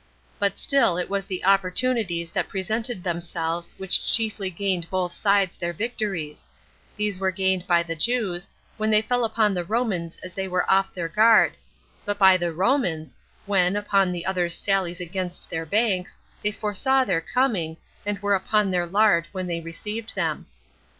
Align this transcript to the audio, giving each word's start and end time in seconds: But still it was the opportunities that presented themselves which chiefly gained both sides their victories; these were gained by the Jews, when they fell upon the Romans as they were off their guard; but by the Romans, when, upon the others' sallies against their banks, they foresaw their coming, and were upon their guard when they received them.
But 0.39 0.57
still 0.57 0.97
it 0.97 1.11
was 1.11 1.27
the 1.27 1.45
opportunities 1.45 2.31
that 2.31 2.49
presented 2.49 3.03
themselves 3.03 3.75
which 3.77 4.03
chiefly 4.11 4.49
gained 4.49 4.89
both 4.89 5.13
sides 5.13 5.55
their 5.55 5.73
victories; 5.73 6.47
these 6.95 7.19
were 7.19 7.29
gained 7.29 7.67
by 7.67 7.83
the 7.83 7.95
Jews, 7.95 8.49
when 8.77 8.89
they 8.89 9.03
fell 9.03 9.23
upon 9.23 9.53
the 9.53 9.63
Romans 9.63 10.17
as 10.23 10.33
they 10.33 10.47
were 10.47 10.67
off 10.67 10.91
their 10.91 11.07
guard; 11.07 11.53
but 12.03 12.17
by 12.17 12.35
the 12.35 12.51
Romans, 12.51 13.15
when, 13.45 13.75
upon 13.75 14.11
the 14.11 14.25
others' 14.25 14.57
sallies 14.57 15.01
against 15.01 15.51
their 15.51 15.67
banks, 15.67 16.17
they 16.41 16.49
foresaw 16.51 17.03
their 17.03 17.21
coming, 17.21 17.77
and 18.03 18.17
were 18.23 18.33
upon 18.33 18.71
their 18.71 18.87
guard 18.87 19.27
when 19.33 19.45
they 19.45 19.61
received 19.61 20.15
them. 20.15 20.47